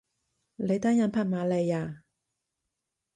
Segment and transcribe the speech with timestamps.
[0.55, 2.01] 你單人匹馬嚟呀？